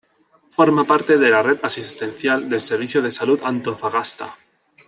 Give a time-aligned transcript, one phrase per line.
[0.49, 4.35] Forma parte de la red asistencial del Servicio de Salud Antofagasta.